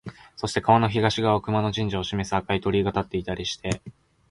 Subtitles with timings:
[0.35, 3.83] そして川の東側に熊野神社を示す赤い鳥居が立っていたりして、